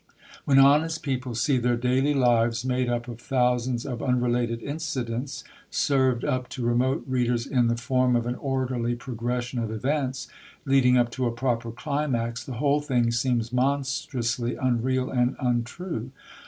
When 0.45 0.57
honest 0.57 1.03
people 1.03 1.35
see 1.35 1.59
their 1.59 1.75
daily 1.77 2.15
lives, 2.15 2.65
made 2.65 2.89
up 2.89 3.07
of 3.07 3.21
thousands 3.21 3.85
of 3.85 4.01
unrelated 4.01 4.59
incidents, 4.63 5.43
served 5.69 6.25
up 6.25 6.49
to 6.49 6.65
remote 6.65 7.03
readers 7.05 7.45
in 7.45 7.67
the 7.67 7.75
form 7.77 8.15
of 8.15 8.25
an 8.25 8.33
orderly 8.33 8.95
progression 8.95 9.59
of 9.59 9.69
events, 9.69 10.27
leading 10.65 10.97
up 10.97 11.11
to 11.11 11.27
a 11.27 11.31
proper 11.31 11.71
climax, 11.71 12.43
the 12.43 12.53
whole 12.53 12.81
thing 12.81 13.11
seems 13.11 13.53
monstrously 13.53 14.55
unreal 14.55 15.11
and 15.11 15.35
untrue. 15.39 16.09